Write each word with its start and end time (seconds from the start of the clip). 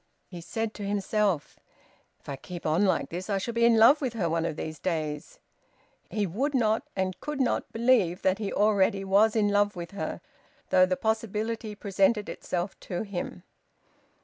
He 0.25 0.41
said 0.41 0.73
to 0.73 0.83
himself: 0.83 1.59
"If 2.19 2.27
I 2.27 2.35
keep 2.35 2.65
on 2.65 2.85
like 2.85 3.09
this 3.09 3.29
I 3.29 3.37
shall 3.37 3.53
be 3.53 3.65
in 3.65 3.77
love 3.77 4.01
with 4.01 4.13
her 4.13 4.27
one 4.27 4.45
of 4.45 4.55
these 4.55 4.79
days." 4.79 5.37
He 6.09 6.25
would 6.25 6.55
not 6.55 6.81
and 6.95 7.19
could 7.19 7.39
not 7.39 7.71
believe 7.71 8.23
that 8.23 8.39
he 8.39 8.51
already 8.51 9.03
was 9.03 9.35
in 9.35 9.49
love 9.49 9.75
with 9.75 9.91
her, 9.91 10.19
though 10.71 10.87
the 10.87 10.97
possibility 10.97 11.75
presented 11.75 12.29
itself 12.29 12.79
to 12.79 13.03
him. 13.03 13.43